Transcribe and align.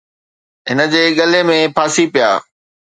هن 0.69 0.77
جي 0.93 1.03
ڳلي 1.19 1.41
۾ 1.53 1.57
ڦاسي 1.75 2.05
پيا. 2.13 2.29